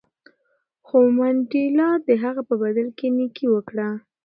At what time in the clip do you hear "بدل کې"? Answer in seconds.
2.63-3.07